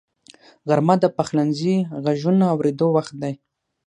غرمه 0.67 0.95
د 1.01 1.05
پخلنځي 1.17 1.75
غږونو 2.03 2.43
اورېدو 2.53 2.87
وخت 2.97 3.13
دی 3.21 3.33